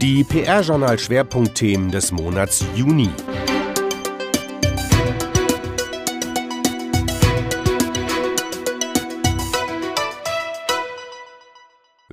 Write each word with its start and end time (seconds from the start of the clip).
Die 0.00 0.24
PR-Journal-Schwerpunktthemen 0.24 1.90
des 1.92 2.10
Monats 2.10 2.64
Juni. 2.74 3.10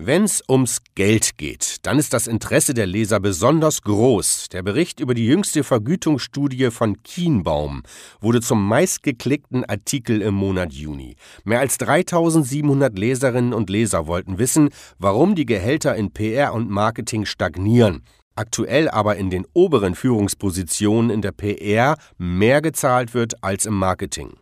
Wenn 0.09 0.23
es 0.23 0.41
ums 0.49 0.81
Geld 0.95 1.37
geht, 1.37 1.85
dann 1.85 1.99
ist 1.99 2.13
das 2.13 2.25
Interesse 2.25 2.73
der 2.73 2.87
Leser 2.87 3.19
besonders 3.19 3.83
groß. 3.83 4.49
Der 4.51 4.63
Bericht 4.63 4.99
über 4.99 5.13
die 5.13 5.27
jüngste 5.27 5.63
Vergütungsstudie 5.63 6.71
von 6.71 7.03
Kienbaum 7.03 7.83
wurde 8.19 8.41
zum 8.41 8.67
meistgeklickten 8.67 9.65
Artikel 9.65 10.23
im 10.23 10.33
Monat 10.33 10.73
Juni. 10.73 11.15
Mehr 11.43 11.59
als 11.59 11.77
3700 11.77 12.97
Leserinnen 12.97 13.53
und 13.53 13.69
Leser 13.69 14.07
wollten 14.07 14.39
wissen, 14.39 14.69
warum 14.97 15.35
die 15.35 15.45
Gehälter 15.45 15.95
in 15.95 16.11
PR 16.11 16.55
und 16.55 16.71
Marketing 16.71 17.27
stagnieren. 17.27 18.01
Aktuell 18.33 18.89
aber 18.89 19.17
in 19.17 19.29
den 19.29 19.45
oberen 19.53 19.93
Führungspositionen 19.93 21.11
in 21.11 21.21
der 21.21 21.33
PR 21.33 21.97
mehr 22.17 22.63
gezahlt 22.63 23.13
wird 23.13 23.43
als 23.43 23.67
im 23.67 23.75
Marketing. 23.75 24.33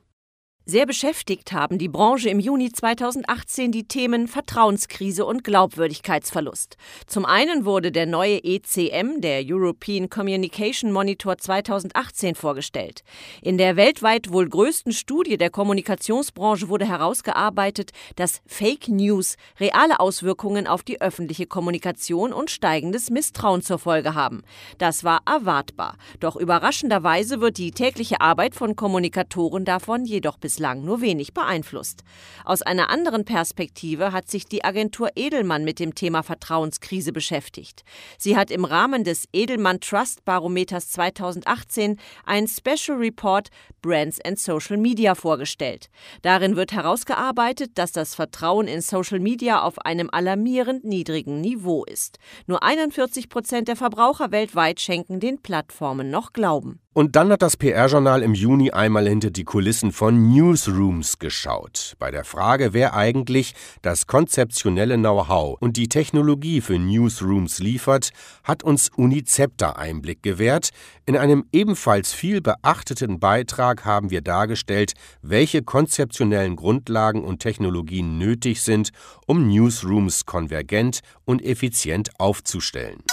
Sehr 0.70 0.85
beschäftigt 0.85 1.53
haben 1.53 1.77
die 1.77 1.88
Branche 1.88 2.27
im 2.27 2.41
Juni 2.41 2.73
2018 2.73 3.71
die 3.71 3.88
Themen 3.88 4.27
Vertrauenskrise 4.27 5.26
und 5.26 5.45
Glaubwürdigkeitsverlust. 5.45 6.76
Zum 7.05 7.23
einen 7.23 7.63
wurde 7.63 7.93
der 7.93 8.05
neue 8.05 8.43
ECM, 8.43 9.21
der 9.21 9.43
European 9.45 10.09
Communication 10.09 10.91
Monitor 10.91 11.38
2018, 11.38 12.35
vorgestellt. 12.35 13.03
In 13.41 13.57
der 13.57 13.77
weltweit 13.77 14.34
wohl 14.34 14.49
größten 14.49 14.91
Studie 14.91 15.38
der 15.38 15.52
Kommunikationsbranche 15.52 16.68
wurde 16.68 16.85
herausgearbeitet, 16.85 17.91
dass 18.18 18.41
Fake 18.45 18.90
News 18.90 19.38
reale 19.62 20.01
Auswirkungen 20.01 20.68
auf 20.68 20.84
die 20.84 20.99
öffentliche 20.99 21.45
Kommunikation 21.45 22.34
und 22.34 22.51
steigendes 22.51 23.10
Misstrauen 23.10 23.62
zur 23.62 23.79
Folge 23.79 24.15
haben. 24.15 24.41
Das 24.79 25.05
war 25.05 25.21
erwartbar. 25.26 25.95
Doch 26.20 26.35
überraschenderweise 26.35 27.40
wird 27.40 27.57
die 27.57 27.71
tägliche 27.71 28.20
Arbeit 28.20 28.54
von 28.54 28.76
Kommunikatoren 28.76 29.63
davon 29.63 30.04
jedoch 30.04 30.38
bis 30.38 30.57
bislang 30.58 30.84
nur 30.84 31.02
wenig 31.02 31.36
beeinflusst. 31.36 32.04
Aus 32.44 32.63
einer 32.63 32.90
anderen 32.90 33.26
Perspektive 33.26 34.12
hat 34.12 34.27
sich 34.27 34.46
die 34.46 34.63
Agentur 34.63 35.10
Edelmann 35.16 35.63
mit 35.63 35.77
dem 35.80 35.94
Thema 35.94 36.24
Vertrauenskrise 36.24 37.13
beschäftigt. 37.13 37.84
Sie 38.18 38.36
hat 38.36 38.50
im 38.50 38.66
Rahmen 38.66 39.04
des 39.04 39.26
Edelmann 39.34 39.82
Trust 39.82 40.26
Barometers 40.26 40.90
2018 40.90 42.00
einen 42.26 42.48
Special 42.48 42.98
Report 42.98 43.50
Brands 43.84 44.20
and 44.22 44.40
Social 44.40 44.78
Media 44.78 45.13
vorgestellt. 45.13 45.90
Darin 46.24 46.55
wird 46.55 46.72
herausgearbeitet, 46.72 47.74
dass 47.76 47.91
das 47.91 48.16
Vertrauen 48.16 48.68
in 48.68 48.82
Social 48.82 49.20
Media 49.20 49.62
auf 49.62 49.78
einem 49.85 50.10
alarmierend 50.12 50.85
niedrigen 50.85 51.40
Niveau 51.40 51.85
ist. 51.85 52.18
Nur 52.48 52.63
41 52.63 53.30
Prozent 53.30 53.68
der 53.68 53.76
Verbraucher 53.76 54.32
weltweit 54.32 54.82
schenken 54.82 55.20
den 55.20 55.40
Plattformen 55.40 56.10
noch 56.10 56.34
Glauben. 56.34 56.80
Und 56.98 57.15
dann 57.15 57.31
hat 57.31 57.43
das 57.43 57.57
PR-Journal 57.57 58.23
im 58.23 58.34
Juni 58.34 58.71
einmal 58.71 59.07
hinter 59.07 59.29
die 59.29 59.43
Kulissen 59.43 59.91
von 59.91 60.34
Newsrooms 60.34 61.20
geschaut. 61.20 61.93
Bei 61.99 62.09
der 62.09 62.23
Frage, 62.23 62.73
wer 62.73 62.95
eigentlich 62.95 63.54
das 63.84 64.07
konzeptionelle 64.07 64.97
Know-how 64.97 65.57
und 65.59 65.78
die 65.78 65.89
Technologie 65.89 66.59
für 66.59 66.79
Newsrooms 66.79 67.59
liefert, 67.59 68.09
hat 68.44 68.63
uns 68.63 68.89
Unicepta 68.95 69.73
Einblick 69.73 70.23
gewährt. 70.23 70.72
In 71.06 71.16
einem 71.16 71.45
ebenfalls 71.51 72.13
viel 72.13 72.41
beachteten 72.41 73.19
Beitrag 73.19 73.85
haben 73.85 74.09
wir 74.09 74.22
dargestellt, 74.22 74.94
welche 75.22 75.61
konzeptionellen 75.61 76.56
Grundlagen 76.56 77.23
und 77.23 77.44
Technologien 77.44 78.17
nötig 78.17 78.63
sind, 78.63 78.89
um 79.28 79.47
Newsrooms 79.47 80.25
konvergent 80.25 81.01
und 81.25 81.45
effizient 81.45 82.09
aufzustellen. 82.17 83.03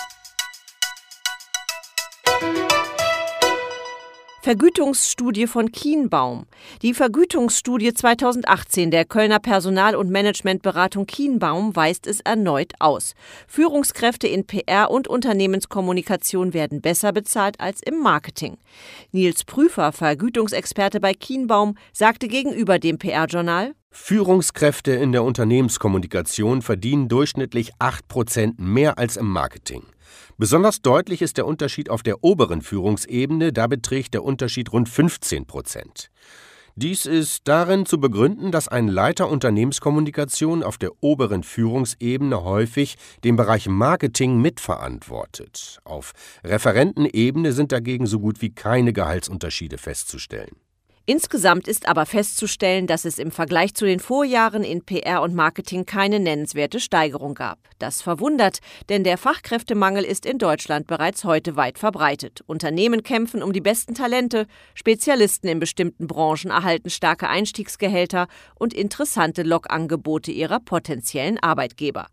Vergütungsstudie 4.44 5.46
von 5.46 5.72
Kienbaum. 5.72 6.44
Die 6.82 6.92
Vergütungsstudie 6.92 7.94
2018 7.94 8.90
der 8.90 9.06
Kölner 9.06 9.38
Personal- 9.38 9.96
und 9.96 10.10
Managementberatung 10.10 11.06
Kienbaum 11.06 11.74
weist 11.74 12.06
es 12.06 12.20
erneut 12.20 12.74
aus. 12.78 13.14
Führungskräfte 13.48 14.28
in 14.28 14.46
PR 14.46 14.90
und 14.90 15.08
Unternehmenskommunikation 15.08 16.52
werden 16.52 16.82
besser 16.82 17.12
bezahlt 17.12 17.58
als 17.58 17.80
im 17.82 18.00
Marketing. 18.00 18.58
Nils 19.12 19.44
Prüfer, 19.44 19.92
Vergütungsexperte 19.92 21.00
bei 21.00 21.14
Kienbaum, 21.14 21.78
sagte 21.94 22.28
gegenüber 22.28 22.78
dem 22.78 22.98
PR-Journal, 22.98 23.74
Führungskräfte 23.96 24.90
in 24.90 25.12
der 25.12 25.22
Unternehmenskommunikation 25.22 26.62
verdienen 26.62 27.08
durchschnittlich 27.08 27.72
8% 27.76 28.54
mehr 28.58 28.98
als 28.98 29.16
im 29.16 29.28
Marketing. 29.28 29.84
Besonders 30.36 30.82
deutlich 30.82 31.22
ist 31.22 31.36
der 31.36 31.46
Unterschied 31.46 31.88
auf 31.88 32.02
der 32.02 32.24
oberen 32.24 32.60
Führungsebene, 32.60 33.52
da 33.52 33.68
beträgt 33.68 34.14
der 34.14 34.24
Unterschied 34.24 34.72
rund 34.72 34.88
15 34.88 35.46
Prozent. 35.46 36.10
Dies 36.74 37.06
ist 37.06 37.46
darin 37.46 37.86
zu 37.86 38.00
begründen, 38.00 38.50
dass 38.50 38.66
ein 38.66 38.88
Leiter 38.88 39.30
Unternehmenskommunikation 39.30 40.64
auf 40.64 40.76
der 40.76 40.90
oberen 41.00 41.44
Führungsebene 41.44 42.42
häufig 42.42 42.96
den 43.22 43.36
Bereich 43.36 43.68
Marketing 43.68 44.42
mitverantwortet. 44.42 45.78
Auf 45.84 46.14
Referentenebene 46.42 47.52
sind 47.52 47.70
dagegen 47.70 48.06
so 48.06 48.18
gut 48.18 48.42
wie 48.42 48.52
keine 48.52 48.92
Gehaltsunterschiede 48.92 49.78
festzustellen. 49.78 50.63
Insgesamt 51.06 51.68
ist 51.68 51.86
aber 51.86 52.06
festzustellen, 52.06 52.86
dass 52.86 53.04
es 53.04 53.18
im 53.18 53.30
Vergleich 53.30 53.74
zu 53.74 53.84
den 53.84 54.00
Vorjahren 54.00 54.64
in 54.64 54.86
PR 54.86 55.20
und 55.20 55.34
Marketing 55.34 55.84
keine 55.84 56.18
nennenswerte 56.18 56.80
Steigerung 56.80 57.34
gab. 57.34 57.58
Das 57.78 58.00
verwundert, 58.00 58.60
denn 58.88 59.04
der 59.04 59.18
Fachkräftemangel 59.18 60.02
ist 60.02 60.24
in 60.24 60.38
Deutschland 60.38 60.86
bereits 60.86 61.24
heute 61.24 61.56
weit 61.56 61.78
verbreitet. 61.78 62.40
Unternehmen 62.46 63.02
kämpfen 63.02 63.42
um 63.42 63.52
die 63.52 63.60
besten 63.60 63.94
Talente, 63.94 64.46
Spezialisten 64.72 65.46
in 65.46 65.58
bestimmten 65.58 66.06
Branchen 66.06 66.50
erhalten 66.50 66.88
starke 66.88 67.28
Einstiegsgehälter 67.28 68.26
und 68.54 68.72
interessante 68.72 69.42
Lokangebote 69.42 70.32
ihrer 70.32 70.58
potenziellen 70.58 71.38
Arbeitgeber. 71.38 72.06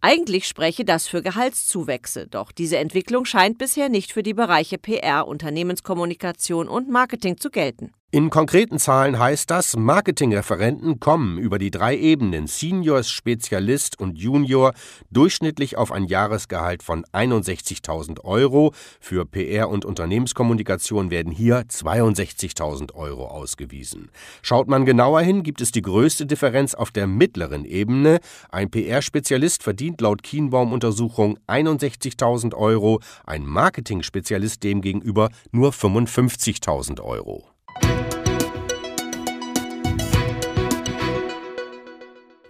Eigentlich 0.00 0.48
spreche 0.48 0.86
das 0.86 1.06
für 1.06 1.20
Gehaltszuwächse, 1.20 2.28
doch 2.28 2.50
diese 2.50 2.78
Entwicklung 2.78 3.26
scheint 3.26 3.58
bisher 3.58 3.90
nicht 3.90 4.10
für 4.10 4.22
die 4.22 4.34
Bereiche 4.34 4.78
PR, 4.78 5.28
Unternehmenskommunikation 5.28 6.66
und 6.66 6.88
Marketing 6.88 7.36
zu 7.36 7.50
gelten. 7.50 7.92
In 8.14 8.28
konkreten 8.28 8.78
Zahlen 8.78 9.18
heißt 9.18 9.50
das, 9.50 9.74
Marketingreferenten 9.74 11.00
kommen 11.00 11.38
über 11.38 11.58
die 11.58 11.70
drei 11.70 11.96
Ebenen 11.96 12.46
Senior, 12.46 13.04
Spezialist 13.04 13.98
und 13.98 14.18
Junior 14.18 14.74
durchschnittlich 15.10 15.78
auf 15.78 15.90
ein 15.90 16.04
Jahresgehalt 16.04 16.82
von 16.82 17.06
61.000 17.06 18.22
Euro. 18.22 18.74
Für 19.00 19.24
PR 19.24 19.70
und 19.70 19.86
Unternehmenskommunikation 19.86 21.10
werden 21.10 21.32
hier 21.32 21.62
62.000 21.62 22.92
Euro 22.92 23.28
ausgewiesen. 23.28 24.10
Schaut 24.42 24.68
man 24.68 24.84
genauer 24.84 25.22
hin, 25.22 25.42
gibt 25.42 25.62
es 25.62 25.72
die 25.72 25.80
größte 25.80 26.26
Differenz 26.26 26.74
auf 26.74 26.90
der 26.90 27.06
mittleren 27.06 27.64
Ebene. 27.64 28.20
Ein 28.50 28.70
PR-Spezialist 28.70 29.62
verdient 29.62 30.02
laut 30.02 30.22
Kienbaum-Untersuchung 30.22 31.38
61.000 31.46 32.54
Euro, 32.54 33.00
ein 33.24 33.46
Marketing-Spezialist 33.46 34.62
demgegenüber 34.62 35.30
nur 35.50 35.70
55.000 35.70 37.00
Euro. 37.00 37.51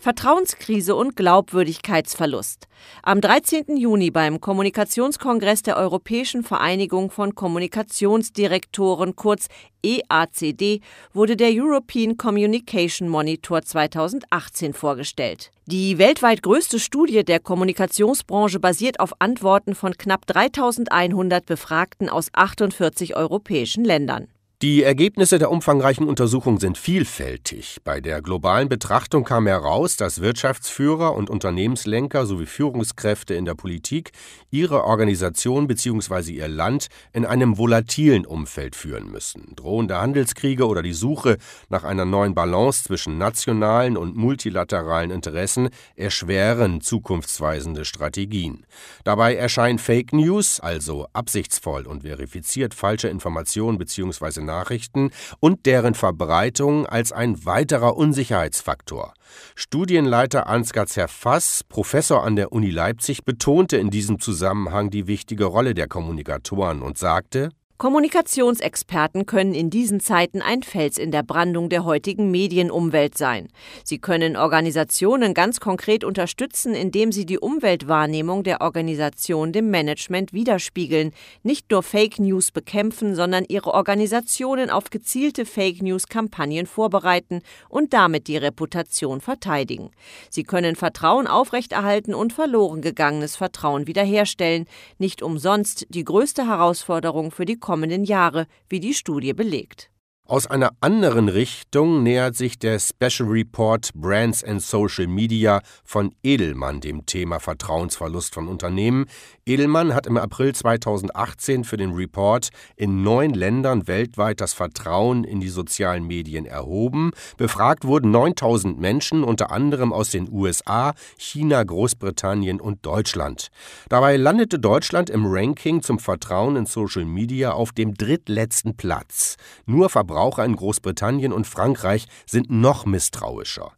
Vertrauenskrise 0.03 0.97
und 0.97 1.15
Glaubwürdigkeitsverlust. 1.15 2.67
Am 3.05 3.21
13. 3.21 3.77
Juni 3.77 4.11
beim 4.11 4.41
Kommunikationskongress 4.41 5.63
der 5.63 5.77
Europäischen 5.77 6.43
Vereinigung 6.43 7.13
von 7.13 7.37
Kommunikationsdirektoren 7.37 9.15
kurz 9.15 9.47
EACD 9.85 10.81
wurde 11.13 11.37
der 11.37 11.51
European 11.53 12.17
Communication 12.17 13.09
Monitor 13.09 13.63
2018 13.63 14.75
vorgestellt. 14.75 15.53
Die 15.67 15.99
weltweit 15.99 16.43
größte 16.43 16.81
Studie 16.81 17.25
der 17.25 17.39
Kommunikationsbranche 17.39 18.59
basiert 18.59 18.99
auf 18.99 19.13
Antworten 19.21 19.77
von 19.77 19.97
knapp 19.97 20.27
3100 20.27 21.47
Befragten 21.47 22.09
aus 22.09 22.27
48 22.33 23.15
europäischen 23.15 23.85
Ländern. 23.85 24.27
Die 24.63 24.85
Ergebnisse 24.85 25.41
der 25.41 25.51
umfangreichen 25.51 26.07
Untersuchung 26.07 26.61
sind 26.61 26.79
vielfältig. 26.79 27.79
Bei 27.83 28.01
der 28.01 28.23
globalen 28.23 28.69
Betrachtung 28.69 29.25
kam 29.25 29.49
heraus, 29.49 29.97
dass 29.97 30.21
Wirtschaftsführer 30.21 31.17
und 31.17 31.31
Unternehmenslenker 31.31 32.27
sowie 32.27 32.47
Führungskräfte 32.47 33.35
in 33.35 33.45
der 33.45 33.57
Politik 33.57 34.13
ihre 34.53 34.85
Organisation 34.85 35.67
bzw. 35.67 36.31
ihr 36.31 36.47
Land 36.47 36.87
in 37.13 37.27
einem 37.27 37.59
volatilen 37.59 38.25
Umfeld 38.25 38.77
führen 38.77 39.11
müssen. 39.11 39.53
Drohende 39.57 40.01
Handelskriege 40.01 40.65
oder 40.65 40.83
die 40.83 40.93
Suche 40.93 41.39
nach 41.69 41.83
einer 41.83 42.05
neuen 42.05 42.37
Balance 42.37 42.85
zwischen 42.85 43.19
nationalen 43.19 43.97
und 43.97 44.15
multilateralen 44.15 45.11
Interessen 45.11 45.71
erschweren 45.97 46.81
zukunftsweisende 46.81 47.85
Strategien. 47.85 48.65
Dabei 49.03 49.35
erscheinen 49.35 49.81
Fake 49.81 50.13
News, 50.13 50.61
also 50.61 51.09
absichtsvoll 51.15 51.89
und 51.89 52.03
verifiziert 52.03 52.75
falsche 52.75 53.09
Informationen 53.09 53.77
bzw 53.77 54.52
Nachrichten 54.53 55.11
und 55.41 55.65
deren 55.65 55.95
Verbreitung 55.95 56.85
als 56.85 57.11
ein 57.11 57.47
weiterer 57.47 57.97
Unsicherheitsfaktor. 57.97 59.15
Studienleiter 59.55 60.47
Ansgar 60.47 60.87
Zerfass, 60.87 61.65
Professor 61.67 62.23
an 62.23 62.37
der 62.37 62.53
Uni 62.53 62.71
Leipzig, 62.71 63.25
betonte 63.25 63.79
in 63.79 63.91
diesem 63.91 64.21
Zusammenhang 64.21 64.91
die 64.91 65.07
wichtige 65.07 65.47
Rolle 65.47 65.73
der 65.73 65.89
Kommunikatoren 65.89 66.83
und 66.83 66.99
sagte, 66.99 67.49
Kommunikationsexperten 67.83 69.27
können 69.27 69.55
in 69.55 69.69
diesen 69.69 69.99
Zeiten 69.99 70.41
ein 70.41 70.63
Fels 70.63 70.99
in 70.99 71.11
der 71.11 71.25
Brandung 71.25 71.69
der 71.69 71.85
heutigen 71.85 72.31
Medienumwelt 72.31 73.19
sein. 73.19 73.49
Sie 73.83 73.99
können 73.99 74.37
Organisationen 74.37 75.35
ganz 75.35 75.59
konkret 75.59 76.05
unterstützen, 76.05 76.77
indem 76.77 77.11
sie 77.11 77.27
die 77.27 77.41
Umweltwahrnehmung 77.41 78.45
der 78.45 78.61
Organisation 78.61 79.53
dem 79.53 79.71
Management 79.71 80.33
widerspiegeln, 80.33 81.11
nicht 81.43 81.73
nur 81.73 81.83
Fake 81.83 82.21
News 82.21 82.53
bekämpfen, 82.53 83.17
sondern 83.17 83.47
ihre 83.49 83.75
Organisationen 83.75 84.71
auf 84.71 84.91
gezielte 84.91 85.45
Fake 85.45 85.83
News 85.83 86.07
Kampagnen 86.07 86.67
vorbereiten 86.67 87.43
und 87.69 87.93
damit 87.95 88.29
die 88.29 88.37
Reputation 88.37 89.21
verteidigen. 89.21 89.91
Sie 90.31 90.45
können 90.45 90.77
Vertrauen 90.77 91.27
aufrechterhalten 91.27 92.15
und 92.15 92.33
verloren 92.33 92.81
gegangenes 92.81 93.35
Vertrauen 93.35 93.89
wiederherstellen, 93.89 94.67
nicht 94.99 95.21
umsonst 95.21 95.85
die 95.89 96.05
größte 96.05 96.47
Herausforderung 96.47 97.33
für 97.33 97.45
die 97.45 97.59
kommenden 97.73 98.05
Jahre, 98.05 98.49
wie 98.69 98.81
die 98.81 98.93
Studie 98.93 99.33
belegt. 99.33 99.92
Aus 100.33 100.47
einer 100.47 100.71
anderen 100.81 101.29
Richtung 101.29 102.03
nähert 102.03 102.37
sich 102.37 102.59
der 102.59 102.79
Special 102.79 103.29
Report 103.29 103.91
Brands 103.95 104.43
and 104.43 104.63
Social 104.63 105.07
Media 105.07 105.61
von 105.85 106.15
Edelmann 106.23 106.81
dem 106.81 107.05
Thema 107.05 107.39
Vertrauensverlust 107.39 108.33
von 108.33 108.49
Unternehmen. 108.49 109.05
Edelmann 109.45 109.95
hat 109.95 110.07
im 110.07 110.17
April 110.17 110.55
2018 110.55 111.65
für 111.65 111.77
den 111.77 111.93
Report 111.93 112.49
in 112.77 113.03
neun 113.03 113.35
Ländern 113.35 113.87
weltweit 113.89 114.41
das 114.41 114.55
Vertrauen 114.55 115.25
in 115.25 115.41
die 115.41 115.51
sozialen 115.51 116.07
Medien 116.07 116.47
erhoben. 116.47 117.11
Befragt 117.37 117.85
wurden 117.85 118.11
9000 118.11 118.81
Menschen, 118.81 119.25
unter 119.25 119.51
anderem 119.51 119.93
aus 119.93 120.13
den 120.13 120.33
USA, 120.33 120.95
China, 121.19 121.63
Großbritannien 121.63 122.59
und 122.59 122.87
Deutschland. 122.87 123.49
Dabei 123.91 124.17
landete 124.17 124.59
Deutschland 124.59 125.11
im 125.11 125.27
Ranking 125.27 125.83
zum 125.83 125.99
Vertrauen 125.99 126.57
in 126.57 126.65
Social 126.65 127.05
Media 127.05 127.53
auf 127.53 127.73
dem 127.73 127.93
drittletzten 127.93 128.79
Platz. 128.79 129.37
Nur 129.67 129.91
Verbraucher 129.91 130.22
in 130.45 130.57
Großbritannien 130.57 131.33
und 131.33 131.47
Frankreich 131.47 132.07
sind 132.27 132.51
noch 132.51 132.87
misstrauischer. 132.87 133.73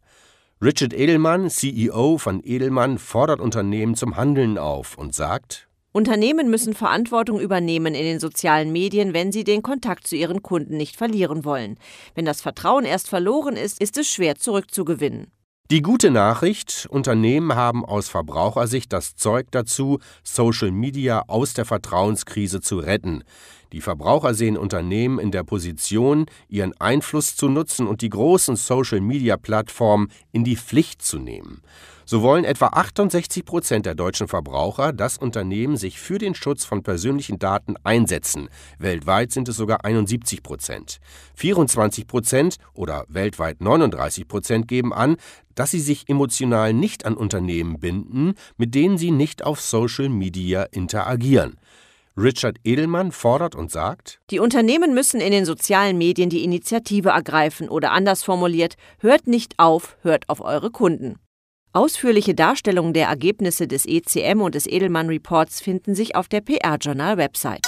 Richard 0.61 0.93
Edelmann, 0.93 1.49
CEO 1.49 2.17
von 2.17 2.41
Edelmann, 2.43 2.97
fordert 2.97 3.41
Unternehmen 3.41 3.95
zum 3.95 4.15
Handeln 4.15 4.57
auf 4.57 4.97
und 4.97 5.13
sagt, 5.13 5.67
Unternehmen 5.91 6.49
müssen 6.49 6.73
Verantwortung 6.73 7.39
übernehmen 7.39 7.95
in 7.95 8.03
den 8.03 8.19
sozialen 8.19 8.73
Medien, 8.73 9.13
wenn 9.13 9.31
sie 9.31 9.45
den 9.45 9.61
Kontakt 9.61 10.05
zu 10.07 10.17
ihren 10.17 10.43
Kunden 10.43 10.75
nicht 10.75 10.97
verlieren 10.97 11.45
wollen. 11.45 11.77
Wenn 12.15 12.25
das 12.25 12.41
Vertrauen 12.41 12.83
erst 12.83 13.07
verloren 13.07 13.55
ist, 13.55 13.81
ist 13.81 13.97
es 13.97 14.09
schwer 14.11 14.35
zurückzugewinnen. 14.35 15.31
Die 15.71 15.81
gute 15.81 16.11
Nachricht, 16.11 16.85
Unternehmen 16.91 17.55
haben 17.55 17.83
aus 17.83 18.07
Verbrauchersicht 18.09 18.93
das 18.93 19.15
Zeug 19.15 19.47
dazu, 19.51 19.99
Social 20.21 20.69
Media 20.69 21.23
aus 21.27 21.53
der 21.53 21.65
Vertrauenskrise 21.65 22.61
zu 22.61 22.77
retten. 22.77 23.23
Die 23.71 23.81
Verbraucher 23.81 24.33
sehen 24.33 24.57
Unternehmen 24.57 25.19
in 25.19 25.31
der 25.31 25.43
Position, 25.43 26.25
ihren 26.47 26.79
Einfluss 26.79 27.35
zu 27.35 27.49
nutzen 27.49 27.87
und 27.87 28.01
die 28.01 28.09
großen 28.09 28.55
Social-Media-Plattformen 28.55 30.09
in 30.31 30.43
die 30.43 30.55
Pflicht 30.55 31.01
zu 31.01 31.19
nehmen. 31.19 31.61
So 32.07 32.21
wollen 32.21 32.45
etwa 32.45 32.67
68 32.67 33.45
Prozent 33.45 33.87
der 33.87 33.95
deutschen 33.95 34.27
Verbraucher, 34.27 34.93
dass 34.93 35.17
Unternehmen 35.17 35.75
sich 35.75 35.99
für 35.99 36.19
den 36.19 36.35
Schutz 36.35 36.63
von 36.63 36.83
persönlichen 36.83 37.39
Daten 37.39 37.75
einsetzen. 37.83 38.49
Weltweit 38.77 39.31
sind 39.31 39.49
es 39.49 39.57
sogar 39.57 39.83
71 39.83 40.43
Prozent. 40.43 40.99
24 41.33 42.05
Prozent 42.05 42.57
oder 42.75 43.05
weltweit 43.07 43.59
39 43.59 44.27
Prozent 44.27 44.67
geben 44.67 44.93
an, 44.93 45.15
dass 45.55 45.71
sie 45.71 45.79
sich 45.79 46.07
emotional 46.07 46.73
nicht 46.73 47.05
an 47.05 47.15
Unternehmen 47.15 47.79
binden, 47.79 48.35
mit 48.55 48.75
denen 48.75 48.99
sie 48.99 49.09
nicht 49.09 49.43
auf 49.43 49.59
Social 49.59 50.09
Media 50.09 50.61
interagieren. 50.61 51.57
Richard 52.17 52.59
Edelmann 52.63 53.11
fordert 53.11 53.55
und 53.55 53.71
sagt, 53.71 54.21
Die 54.29 54.39
Unternehmen 54.39 54.93
müssen 54.93 55.19
in 55.19 55.31
den 55.31 55.43
sozialen 55.43 55.97
Medien 55.97 56.29
die 56.29 56.45
Initiative 56.45 57.09
ergreifen 57.09 57.67
oder 57.67 57.91
anders 57.91 58.23
formuliert, 58.23 58.75
hört 58.99 59.27
nicht 59.27 59.55
auf, 59.57 59.97
hört 60.01 60.29
auf 60.29 60.39
eure 60.39 60.71
Kunden. 60.71 61.19
Ausführliche 61.73 62.33
Darstellungen 62.33 62.93
der 62.93 63.07
Ergebnisse 63.07 63.67
des 63.67 63.85
ECM 63.85 64.39
und 64.39 64.55
des 64.55 64.65
Edelmann 64.65 65.07
Reports 65.07 65.59
finden 65.59 65.93
sich 65.93 66.15
auf 66.15 66.29
der 66.29 66.39
PR-Journal-Website. 66.39 67.67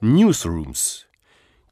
Newsrooms 0.00 1.06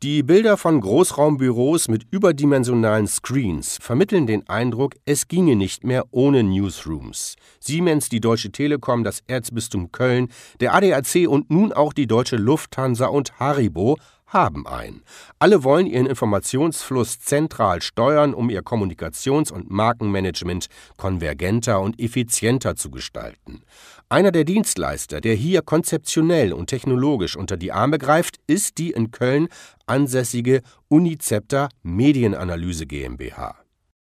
die 0.02 0.23
Bilder 0.23 0.56
von 0.56 0.81
Großraumbüros 0.81 1.88
mit 1.88 2.06
überdimensionalen 2.11 3.06
Screens 3.06 3.76
vermitteln 3.82 4.26
den 4.26 4.49
Eindruck, 4.49 4.94
es 5.05 5.29
ginge 5.29 5.56
nicht 5.56 5.85
mehr 5.85 6.06
ohne 6.11 6.43
Newsrooms. 6.43 7.37
Siemens, 7.61 8.08
die 8.08 8.20
Deutsche 8.20 8.50
Telekom, 8.50 9.05
das 9.05 9.23
Erzbistum 9.26 9.93
Köln, 9.93 10.29
der 10.61 10.75
ADAC 10.75 11.29
und 11.29 11.50
nun 11.50 11.75
auch 11.75 11.93
die 11.93 12.06
Deutsche 12.06 12.37
Lufthansa 12.37 13.08
und 13.08 13.38
Haribo 13.38 13.99
haben 14.31 14.67
einen. 14.67 15.03
Alle 15.38 15.62
wollen 15.62 15.87
ihren 15.87 16.06
Informationsfluss 16.06 17.21
zentral 17.21 17.82
steuern, 17.82 18.35
um 18.35 18.50
ihr 18.50 18.62
Kommunikations- 18.62 19.53
und 19.53 19.71
Markenmanagement 19.71 20.67
konvergenter 20.97 21.81
und 21.81 22.00
effizienter 22.00 22.75
zu 22.75 22.91
gestalten. 22.91 23.62
Einer 24.09 24.32
der 24.32 24.44
Dienstleister, 24.44 25.21
der 25.21 25.35
hier 25.35 25.62
konzeptionell 25.62 26.53
und 26.53 26.67
technologisch 26.67 27.37
unter 27.37 27.56
die 27.56 27.71
Arme 27.71 27.99
greift, 27.99 28.38
ist 28.47 28.79
die 28.79 28.91
in 28.91 29.12
Köln 29.12 29.49
ansässige 29.87 30.62
Unicepta 30.88 31.69
Medienanalyse 31.83 32.87
GmbH. 32.87 33.55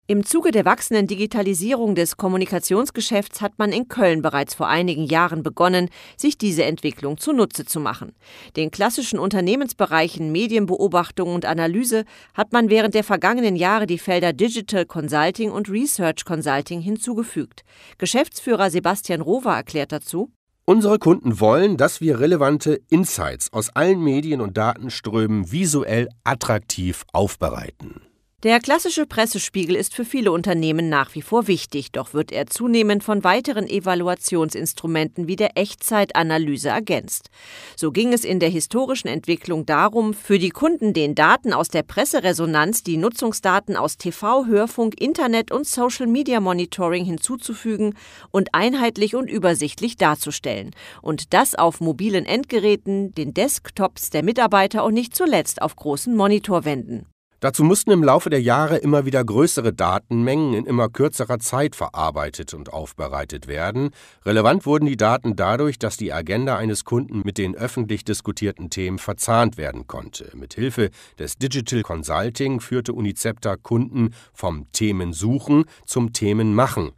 Im 0.08 0.24
Zuge 0.24 0.52
der 0.52 0.66
wachsenden 0.66 1.08
Digitalisierung 1.08 1.96
des 1.96 2.16
Kommunikationsgeschäfts 2.16 3.42
hat 3.42 3.54
man 3.58 3.72
in 3.72 3.88
Köln 3.88 4.22
bereits 4.22 4.54
vor 4.54 4.68
einigen 4.68 5.06
Jahren 5.06 5.42
begonnen, 5.42 5.90
sich 6.16 6.38
diese 6.38 6.64
Entwicklung 6.64 7.18
zunutze 7.18 7.66
zu 7.66 7.80
machen. 7.80 8.14
Den 8.56 8.70
klassischen 8.70 9.18
Unternehmensbereichen 9.18 10.32
Medienbeobachtung 10.32 11.34
und 11.34 11.46
Analyse 11.46 12.06
hat 12.36 12.54
man 12.54 12.70
während 12.70 12.94
der 12.94 13.04
vergangenen 13.04 13.56
Jahre 13.56 13.88
die 13.88 13.98
Felder 13.98 14.32
Digital 14.32 14.86
Consulting 14.86 15.50
und 15.50 15.72
Research 15.72 16.24
Consulting 16.24 16.82
hinzugefügt. 16.82 17.64
Geschäftsführer 17.98 18.70
Sebastian 18.70 19.22
Rover 19.22 19.56
erklärt 19.56 19.92
dazu, 19.92 20.30
Unsere 20.66 21.00
Kunden 21.00 21.40
wollen, 21.40 21.78
dass 21.78 22.00
wir 22.00 22.20
relevante 22.20 22.80
Insights 22.92 23.52
aus 23.52 23.70
allen 23.76 24.04
Medien 24.04 24.42
und 24.42 24.56
Datenströmen 24.56 25.52
visuell 25.52 26.10
attraktiv 26.24 27.06
aufbereiten. 27.12 28.02
Der 28.46 28.60
klassische 28.60 29.08
Pressespiegel 29.08 29.76
ist 29.76 29.96
für 29.96 30.06
viele 30.06 30.32
Unternehmen 30.32 30.88
nach 30.88 31.16
wie 31.16 31.24
vor 31.24 31.48
wichtig, 31.48 31.92
doch 31.92 32.14
wird 32.14 32.32
er 32.32 32.46
zunehmend 32.46 33.04
von 33.04 33.24
weiteren 33.24 33.68
Evaluationsinstrumenten 33.68 35.28
wie 35.28 35.36
der 35.36 35.58
Echtzeitanalyse 35.58 36.70
ergänzt. 36.70 37.32
So 37.76 37.92
ging 37.92 38.14
es 38.14 38.24
in 38.24 38.40
der 38.40 38.50
historischen 38.50 39.08
Entwicklung 39.08 39.66
darum, 39.66 40.14
für 40.14 40.38
die 40.38 40.52
Kunden 40.52 40.94
den 40.94 41.16
Daten 41.16 41.54
aus 41.54 41.70
der 41.70 41.82
Presseresonanz 41.82 42.84
die 42.84 42.98
Nutzungsdaten 42.98 43.76
aus 43.76 43.98
TV, 43.98 44.46
Hörfunk, 44.46 45.02
Internet 45.02 45.52
und 45.52 45.66
Social 45.66 46.06
Media 46.06 46.40
Monitoring 46.40 47.04
hinzuzufügen 47.04 47.96
und 48.30 48.54
einheitlich 48.54 49.16
und 49.16 49.28
übersichtlich 49.28 49.98
darzustellen. 49.98 50.70
Und 51.02 51.34
das 51.34 51.56
auf 51.56 51.82
mobilen 51.82 52.28
Endgeräten, 52.28 53.12
den 53.16 53.34
Desktops 53.34 54.12
der 54.12 54.22
Mitarbeiter 54.22 54.84
und 54.84 54.94
nicht 54.94 55.16
zuletzt 55.16 55.64
auf 55.64 55.76
großen 55.76 56.16
Monitorwänden. 56.16 57.08
Dazu 57.42 57.64
mussten 57.64 57.92
im 57.92 58.04
Laufe 58.04 58.30
der 58.30 58.42
Jahre 58.42 58.78
immer 58.78 59.06
wieder 59.06 59.24
größere 59.24 59.74
Datenmengen 59.74 60.54
in 60.54 60.66
immer 60.66 60.90
kürzerer 60.90 61.40
Zeit 61.40 61.76
verarbeitet 61.76 62.54
und 62.54 62.72
aufbereitet 62.72 63.48
werden. 63.48 63.90
Relevant 64.26 64.66
wurden 64.66 64.86
die 64.86 64.98
Daten 64.98 65.36
dadurch, 65.36 65.78
dass 65.78 65.98
die 65.98 66.14
Agenda 66.14 66.58
eines 66.58 66.86
Kunden 66.86 67.22
mit 67.26 67.38
den 67.38 67.56
öffentlich 67.56 68.06
diskutierten 68.06 68.70
Themen 68.70 69.00
verzahnt 69.00 69.58
werden 69.58 69.86
konnte. 69.86 70.32
Mit 70.36 70.54
Hilfe 70.54 70.90
des 71.20 71.38
Digital 71.38 71.82
Consulting 71.82 72.62
führte 72.62 72.94
Unicepta 72.94 73.58
Kunden 73.58 74.14
vom 74.34 74.72
Themensuchen 74.72 75.66
zum 75.86 76.14
Themenmachen. 76.14 76.92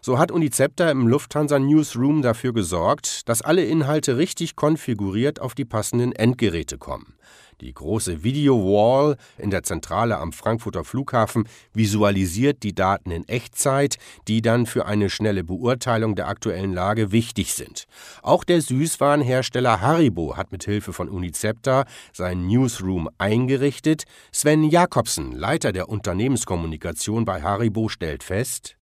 So 0.00 0.18
hat 0.18 0.30
Unicepta 0.30 0.90
im 0.90 1.08
Lufthansa 1.08 1.58
Newsroom 1.58 2.22
dafür 2.22 2.52
gesorgt, 2.52 3.28
dass 3.28 3.42
alle 3.42 3.64
Inhalte 3.64 4.16
richtig 4.16 4.56
konfiguriert 4.56 5.40
auf 5.40 5.54
die 5.54 5.64
passenden 5.64 6.12
Endgeräte 6.12 6.78
kommen. 6.78 7.14
Die 7.60 7.74
große 7.74 8.22
Video 8.22 8.56
Wall 8.56 9.16
in 9.36 9.50
der 9.50 9.64
Zentrale 9.64 10.18
am 10.18 10.32
Frankfurter 10.32 10.84
Flughafen 10.84 11.48
visualisiert 11.72 12.62
die 12.62 12.72
Daten 12.72 13.10
in 13.10 13.26
Echtzeit, 13.28 13.96
die 14.28 14.42
dann 14.42 14.64
für 14.66 14.86
eine 14.86 15.10
schnelle 15.10 15.42
Beurteilung 15.42 16.14
der 16.14 16.28
aktuellen 16.28 16.72
Lage 16.72 17.10
wichtig 17.10 17.54
sind. 17.54 17.86
Auch 18.22 18.44
der 18.44 18.62
Süßwarenhersteller 18.62 19.80
Haribo 19.80 20.36
hat 20.36 20.52
mit 20.52 20.64
Hilfe 20.64 20.92
von 20.92 21.08
Unicepta 21.08 21.84
seinen 22.12 22.46
Newsroom 22.46 23.08
eingerichtet. 23.18 24.04
Sven 24.30 24.62
Jakobsen, 24.62 25.32
Leiter 25.32 25.72
der 25.72 25.88
Unternehmenskommunikation 25.88 27.24
bei 27.24 27.42
Haribo, 27.42 27.88
stellt 27.88 28.22
fest, 28.22 28.77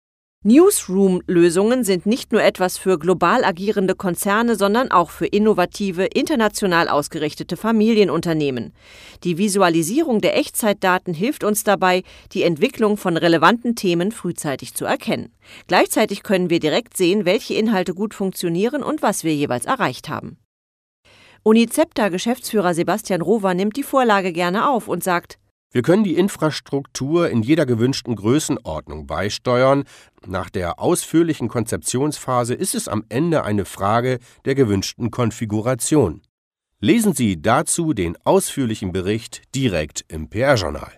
Newsroom-Lösungen 0.43 1.83
sind 1.83 2.07
nicht 2.07 2.31
nur 2.31 2.41
etwas 2.41 2.79
für 2.79 2.97
global 2.97 3.43
agierende 3.43 3.93
Konzerne, 3.93 4.55
sondern 4.55 4.89
auch 4.89 5.11
für 5.11 5.27
innovative, 5.27 6.05
international 6.05 6.89
ausgerichtete 6.89 7.57
Familienunternehmen. 7.57 8.73
Die 9.23 9.37
Visualisierung 9.37 10.19
der 10.19 10.35
Echtzeitdaten 10.35 11.13
hilft 11.13 11.43
uns 11.43 11.63
dabei, 11.63 12.01
die 12.31 12.41
Entwicklung 12.41 12.97
von 12.97 13.17
relevanten 13.17 13.75
Themen 13.75 14.11
frühzeitig 14.11 14.73
zu 14.73 14.85
erkennen. 14.85 15.31
Gleichzeitig 15.67 16.23
können 16.23 16.49
wir 16.49 16.59
direkt 16.59 16.97
sehen, 16.97 17.23
welche 17.25 17.53
Inhalte 17.53 17.93
gut 17.93 18.15
funktionieren 18.15 18.81
und 18.81 19.03
was 19.03 19.23
wir 19.23 19.35
jeweils 19.35 19.65
erreicht 19.65 20.09
haben. 20.09 20.39
Unicepta-Geschäftsführer 21.43 22.73
Sebastian 22.73 23.21
Rover 23.21 23.53
nimmt 23.53 23.77
die 23.77 23.83
Vorlage 23.83 24.31
gerne 24.31 24.67
auf 24.67 24.87
und 24.87 25.03
sagt, 25.03 25.37
wir 25.73 25.83
können 25.83 26.03
die 26.03 26.15
Infrastruktur 26.15 27.29
in 27.29 27.43
jeder 27.43 27.65
gewünschten 27.65 28.17
Größenordnung 28.17 29.07
beisteuern. 29.07 29.85
Nach 30.25 30.49
der 30.49 30.79
ausführlichen 30.79 31.47
Konzeptionsphase 31.47 32.53
ist 32.53 32.75
es 32.75 32.89
am 32.89 33.05
Ende 33.07 33.45
eine 33.45 33.63
Frage 33.63 34.19
der 34.43 34.55
gewünschten 34.55 35.11
Konfiguration. 35.11 36.21
Lesen 36.81 37.13
Sie 37.13 37.41
dazu 37.41 37.93
den 37.93 38.17
ausführlichen 38.25 38.91
Bericht 38.91 39.43
direkt 39.55 40.03
im 40.09 40.29
PR-Journal. 40.29 40.91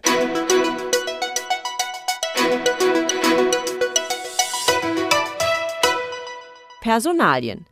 Personalien 6.81 7.65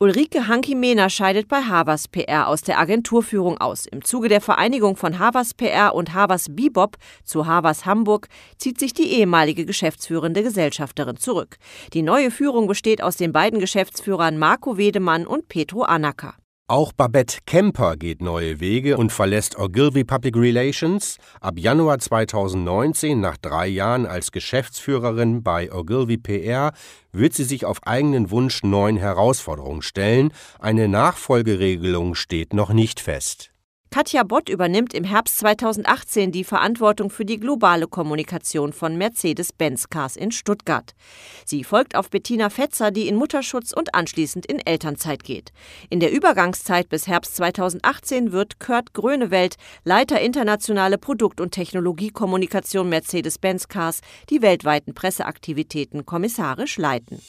Ulrike 0.00 0.46
Hanki-Mehner 0.46 1.10
scheidet 1.10 1.48
bei 1.48 1.62
Havas 1.62 2.06
PR 2.06 2.46
aus 2.46 2.62
der 2.62 2.78
Agenturführung 2.78 3.58
aus. 3.58 3.84
Im 3.84 4.04
Zuge 4.04 4.28
der 4.28 4.40
Vereinigung 4.40 4.94
von 4.94 5.18
Havas 5.18 5.54
PR 5.54 5.92
und 5.92 6.14
Havas 6.14 6.46
Bebop 6.54 6.96
zu 7.24 7.48
Havas 7.48 7.84
Hamburg 7.84 8.28
zieht 8.58 8.78
sich 8.78 8.94
die 8.94 9.10
ehemalige 9.14 9.64
geschäftsführende 9.64 10.44
Gesellschafterin 10.44 11.16
zurück. 11.16 11.56
Die 11.94 12.02
neue 12.02 12.30
Führung 12.30 12.68
besteht 12.68 13.02
aus 13.02 13.16
den 13.16 13.32
beiden 13.32 13.58
Geschäftsführern 13.58 14.38
Marco 14.38 14.76
Wedemann 14.76 15.26
und 15.26 15.48
Petro 15.48 15.82
Anacker. 15.82 16.36
Auch 16.70 16.92
Babette 16.92 17.38
Kemper 17.46 17.96
geht 17.96 18.20
neue 18.20 18.60
Wege 18.60 18.98
und 18.98 19.10
verlässt 19.10 19.58
Ogilvy 19.58 20.04
Public 20.04 20.36
Relations. 20.36 21.16
Ab 21.40 21.54
Januar 21.58 21.98
2019, 21.98 23.18
nach 23.18 23.38
drei 23.38 23.68
Jahren 23.68 24.04
als 24.04 24.32
Geschäftsführerin 24.32 25.42
bei 25.42 25.72
Ogilvy 25.72 26.18
PR, 26.18 26.74
wird 27.10 27.32
sie 27.32 27.44
sich 27.44 27.64
auf 27.64 27.78
eigenen 27.86 28.30
Wunsch 28.30 28.62
neuen 28.64 28.98
Herausforderungen 28.98 29.80
stellen. 29.80 30.30
Eine 30.58 30.88
Nachfolgeregelung 30.88 32.14
steht 32.14 32.52
noch 32.52 32.74
nicht 32.74 33.00
fest. 33.00 33.50
Katja 33.90 34.22
Bott 34.22 34.50
übernimmt 34.50 34.92
im 34.92 35.04
Herbst 35.04 35.38
2018 35.38 36.30
die 36.30 36.44
Verantwortung 36.44 37.08
für 37.08 37.24
die 37.24 37.40
globale 37.40 37.86
Kommunikation 37.86 38.74
von 38.74 38.98
Mercedes-Benz 38.98 39.88
Cars 39.88 40.14
in 40.16 40.30
Stuttgart. 40.30 40.94
Sie 41.46 41.64
folgt 41.64 41.96
auf 41.96 42.10
Bettina 42.10 42.50
Fetzer, 42.50 42.90
die 42.90 43.08
in 43.08 43.16
Mutterschutz 43.16 43.72
und 43.72 43.94
anschließend 43.94 44.44
in 44.44 44.58
Elternzeit 44.58 45.24
geht. 45.24 45.52
In 45.88 46.00
der 46.00 46.12
Übergangszeit 46.12 46.90
bis 46.90 47.06
Herbst 47.06 47.36
2018 47.36 48.30
wird 48.30 48.60
Kurt 48.60 48.92
Grönewelt, 48.92 49.56
Leiter 49.84 50.20
internationale 50.20 50.98
Produkt- 50.98 51.40
und 51.40 51.52
Technologiekommunikation 51.52 52.90
Mercedes-Benz 52.90 53.68
Cars, 53.68 54.00
die 54.28 54.42
weltweiten 54.42 54.92
Presseaktivitäten 54.92 56.04
kommissarisch 56.04 56.76
leiten. 56.76 57.22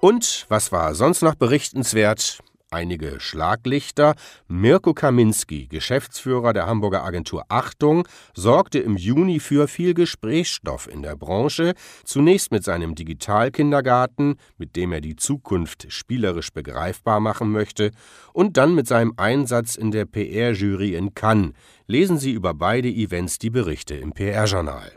Und 0.00 0.46
was 0.48 0.70
war 0.70 0.94
sonst 0.94 1.22
noch 1.22 1.34
berichtenswert? 1.34 2.38
Einige 2.70 3.18
Schlaglichter. 3.18 4.14
Mirko 4.46 4.94
Kaminski, 4.94 5.66
Geschäftsführer 5.66 6.52
der 6.52 6.66
Hamburger 6.66 7.02
Agentur 7.02 7.44
Achtung, 7.48 8.06
sorgte 8.32 8.78
im 8.78 8.96
Juni 8.96 9.40
für 9.40 9.66
viel 9.66 9.94
Gesprächsstoff 9.94 10.86
in 10.86 11.02
der 11.02 11.16
Branche. 11.16 11.72
Zunächst 12.04 12.52
mit 12.52 12.62
seinem 12.62 12.94
Digitalkindergarten, 12.94 14.36
mit 14.56 14.76
dem 14.76 14.92
er 14.92 15.00
die 15.00 15.16
Zukunft 15.16 15.86
spielerisch 15.88 16.52
begreifbar 16.52 17.18
machen 17.18 17.50
möchte, 17.50 17.90
und 18.32 18.56
dann 18.56 18.76
mit 18.76 18.86
seinem 18.86 19.14
Einsatz 19.16 19.74
in 19.74 19.90
der 19.90 20.04
PR-Jury 20.04 20.94
in 20.94 21.14
Cannes. 21.14 21.54
Lesen 21.86 22.18
Sie 22.18 22.32
über 22.32 22.54
beide 22.54 22.88
Events 22.88 23.38
die 23.38 23.50
Berichte 23.50 23.94
im 23.94 24.12
PR-Journal. 24.12 24.92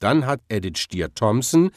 Dann 0.00 0.26
hat 0.26 0.40
Edith 0.48 0.78
Stier-Thompson 0.78 1.70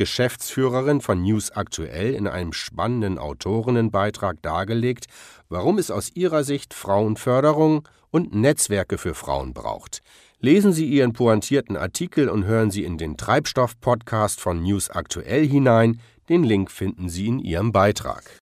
Geschäftsführerin 0.00 1.02
von 1.02 1.20
News 1.20 1.50
Aktuell, 1.50 2.14
in 2.14 2.26
einem 2.26 2.54
spannenden 2.54 3.18
Autorinnenbeitrag 3.18 4.40
dargelegt, 4.40 5.08
warum 5.50 5.76
es 5.76 5.90
aus 5.90 6.10
ihrer 6.14 6.42
Sicht 6.42 6.72
Frauenförderung 6.72 7.86
und 8.10 8.34
Netzwerke 8.34 8.96
für 8.96 9.12
Frauen 9.12 9.52
braucht. 9.52 10.00
Lesen 10.38 10.72
Sie 10.72 10.86
Ihren 10.86 11.12
pointierten 11.12 11.76
Artikel 11.76 12.30
und 12.30 12.46
hören 12.46 12.70
Sie 12.70 12.82
in 12.84 12.96
den 12.96 13.18
Treibstoff-Podcast 13.18 14.40
von 14.40 14.62
News 14.62 14.88
Aktuell 14.88 15.46
hinein. 15.46 16.00
Den 16.30 16.44
Link 16.44 16.70
finden 16.70 17.10
Sie 17.10 17.26
in 17.26 17.38
Ihrem 17.38 17.70
Beitrag. 17.70 18.40